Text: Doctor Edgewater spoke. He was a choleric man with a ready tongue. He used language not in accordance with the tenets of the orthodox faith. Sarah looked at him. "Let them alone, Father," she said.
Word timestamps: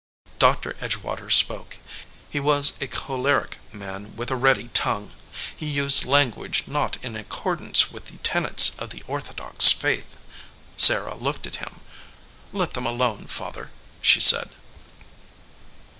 Doctor 0.39 0.75
Edgewater 0.81 1.29
spoke. 1.29 1.77
He 2.31 2.39
was 2.39 2.73
a 2.81 2.87
choleric 2.87 3.59
man 3.71 4.15
with 4.15 4.31
a 4.31 4.35
ready 4.35 4.69
tongue. 4.69 5.11
He 5.55 5.67
used 5.69 6.05
language 6.05 6.63
not 6.67 6.97
in 7.03 7.15
accordance 7.15 7.91
with 7.91 8.05
the 8.05 8.17
tenets 8.17 8.71
of 8.79 8.89
the 8.89 9.03
orthodox 9.07 9.71
faith. 9.71 10.17
Sarah 10.75 11.13
looked 11.13 11.45
at 11.45 11.57
him. 11.57 11.81
"Let 12.51 12.73
them 12.73 12.87
alone, 12.87 13.27
Father," 13.27 13.69
she 14.01 14.19
said. 14.19 14.49